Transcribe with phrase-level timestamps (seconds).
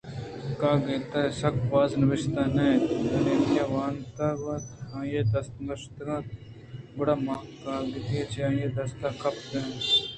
[0.59, 6.09] کاگد ءَ سک باز نبشتہ نہ اَت ءُایمیلیا ءَ ونتگ ءَاَت ءُآئی ءِ دست ءِمُشتءَ
[6.15, 6.27] اَت
[6.97, 10.07] گڑا من کاگد چہ آئی ءِ دست ءَ گِپت ءُونت